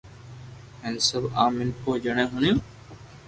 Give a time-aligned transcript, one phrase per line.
[0.81, 2.57] ھين سب عام مينکون جيڻي ھوڻيون